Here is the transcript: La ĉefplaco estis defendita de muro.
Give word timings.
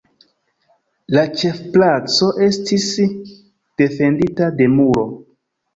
La 1.15 1.25
ĉefplaco 1.41 2.31
estis 2.49 2.89
defendita 3.85 4.53
de 4.63 4.73
muro. 4.81 5.09